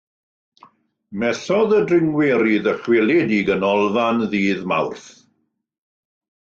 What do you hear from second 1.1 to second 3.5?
Methodd y dringwyr i ddychwelyd i